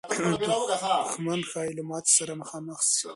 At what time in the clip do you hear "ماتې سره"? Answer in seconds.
1.89-2.33